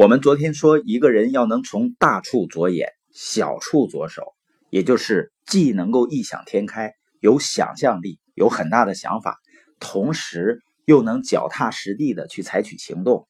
[0.00, 4.34] 我们昨天说，一个人要能从大处着眼，小处着手，
[4.70, 9.38] 也就是既能够异想天开，有想象力，有很大的想法，
[9.78, 13.28] 同时又能脚踏实地的去采取行动。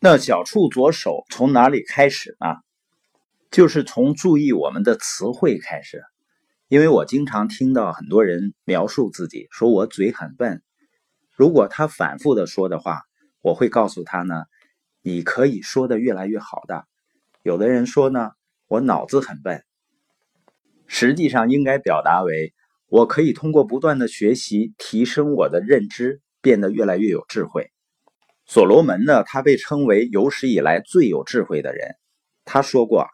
[0.00, 2.48] 那小处着手从哪里开始呢？
[3.52, 6.02] 就是从注意我们的词汇开始。
[6.66, 10.64] 因为我经常听到很多人描述自己，说我嘴很笨。
[11.36, 13.02] 如果他反复的说的话，
[13.40, 14.42] 我会告诉他呢。
[15.02, 16.86] 你可以说的越来越好的，
[17.42, 18.30] 有的人说呢，
[18.68, 19.64] 我脑子很笨，
[20.86, 22.54] 实际上应该表达为，
[22.86, 27.72] 我可以通过不断的学习提升我的认知，变得越来越有智慧。
[28.46, 31.96] 所罗门呢，他被称为有史以来最有智慧的人。
[32.44, 33.08] 他说过，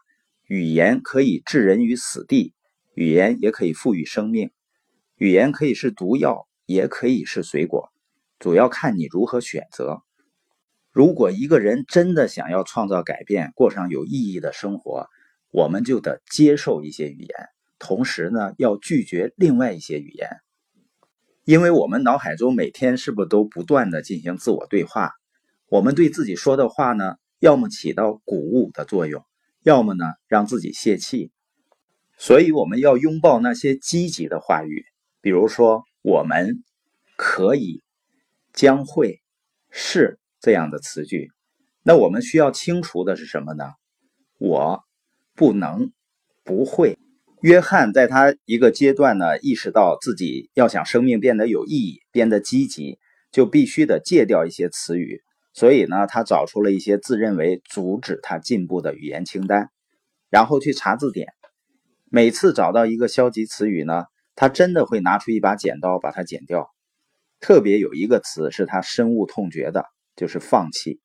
[0.47, 2.53] 语言可以置人于死地，
[2.93, 4.51] 语言也可以赋予生命，
[5.17, 7.91] 语言可以是毒药，也可以是水果，
[8.37, 10.03] 主要看你如何选择。
[10.91, 15.07] 如果一个人真的想要创造改变，过上有意义的生活，
[15.51, 17.29] 我们就得接受一些语言，
[17.77, 20.29] 同时呢，要拒绝另外一些语言。
[21.45, 25.11] 因为我们脑海中每天是不是都不断的进行自我对话？
[25.67, 29.23] 我们对自己说的话呢，要么起到鼓舞的作用，
[29.63, 31.31] 要么呢让自己泄气。
[32.17, 34.85] 所以我们要拥抱那些积极的话语，
[35.21, 36.63] 比如说“我们
[37.15, 37.81] ”“可以
[38.53, 39.21] ”“将会
[39.71, 40.18] ”“是”。
[40.39, 41.31] 这样的词句，
[41.83, 43.65] 那我们需要清除的是什么呢？
[44.37, 44.83] 我
[45.35, 45.91] 不能，
[46.43, 46.97] 不会。
[47.41, 52.99] 约翰在他一个阶段呢，意识到自己要想生命变得有意义、变得积极，
[53.31, 55.21] 就必须得戒掉一些词语。
[55.53, 59.69] 所以呢，他找出了一些自认为阻止他进步的语言清单，
[60.29, 61.27] 然后去查字典。
[62.09, 66.69] 每次找到一个消极词语呢，他真的会拿出一把剪刀把它剪掉。
[67.39, 69.85] 特别有一个词是他深恶痛绝的。
[70.19, 70.99] 就是放弃，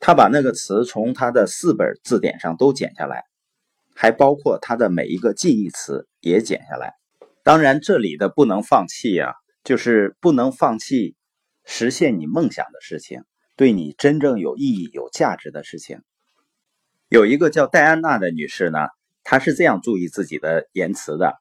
[0.00, 3.22] 他把那个词从他的四本字典上都剪下来，
[3.94, 6.94] 还包括他的每一个近义词也剪下来。
[7.44, 11.14] 当然，这里的不能放弃呀，就是不能放弃
[11.64, 13.22] 实现你梦想的事情，
[13.54, 16.00] 对你真正有意义、有价值的事情。
[17.08, 18.88] 有一个叫戴安娜的女士呢，
[19.22, 21.34] 她是这样注意自己的言辞的。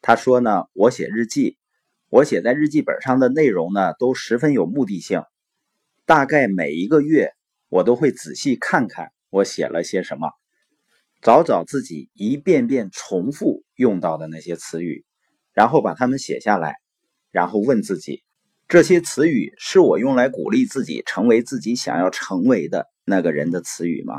[0.00, 1.58] 她说呢：“我写日记，
[2.10, 5.24] 我写在日记本上的内容呢，都十分有目的性。”
[6.12, 7.32] 大概每一个月，
[7.70, 10.28] 我都会仔细看看我写了些什么，
[11.22, 15.06] 找找自己一遍遍重复用到的那些词语，
[15.54, 16.74] 然后把它们写下来，
[17.30, 18.22] 然后问自己：
[18.68, 24.16] 这些词语是我用来鼓励自己成为自己想要成为的那个人的词语吗？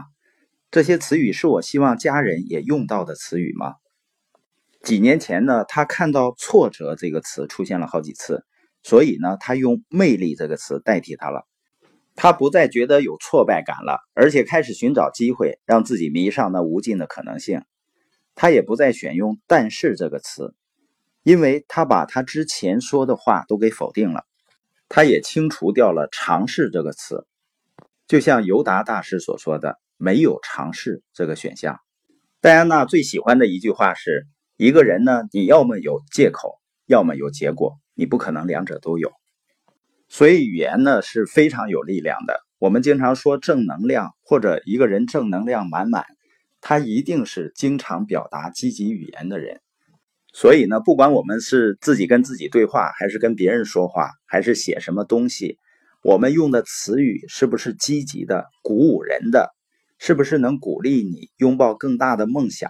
[0.72, 3.76] 这些词语是我希望家人也用到的词语吗？
[4.82, 8.44] 几年前呢，他看到“挫折”这个词出现了好几次，
[8.82, 11.48] 所以呢，他用“魅力”这个词代替它了。
[12.16, 17.64] 他不再觉得有挫败感了，而且开始寻找机会，让自己迷上那无尽的可能性。
[18.36, 20.54] 他也不再选用“但是”这个词，
[21.24, 24.26] 因为他把他之前说的话都给否定了。
[24.90, 27.26] 他也清除掉了“尝试”这个词，
[28.08, 31.80] 就像尤达大师所说的：“没有尝试这个选项。”
[32.42, 39.12] 戴安娜最喜欢的一句话是：“一个人呢，你要么有借口，要么有结果，你不可能两者都有。”
[40.14, 42.40] 所以语言呢是非常有力量的。
[42.60, 46.06] 我们经常说正能量，或者一个人正能量满满，
[46.62, 49.60] 他一定是经常表达积极语言的人。
[50.32, 55.58] 所以呢，不管我们是自己跟自己对话，还是跟别人说话，还是写什么东西，
[56.04, 59.50] 我们用的词语是不是积极的、鼓舞人的？
[59.98, 62.70] 是不是能鼓励你拥抱更大的梦想，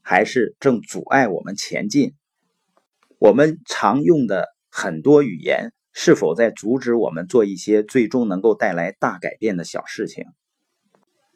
[0.00, 2.14] 还是正阻碍我们前进？
[3.18, 5.72] 我们常用的很多语言。
[5.96, 10.26] 是否在阻止我们做一些最终能够带来大改变的小事情？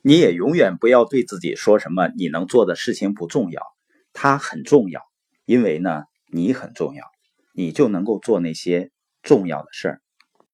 [0.03, 3.63] 你也永远不要对自己说什么“你能做的事情不重要”，
[4.13, 5.03] 它很重要，
[5.45, 6.03] 因为呢，
[6.33, 7.05] 你很重要，
[7.55, 8.91] 你就能够做那些
[9.23, 10.03] 重要的事儿。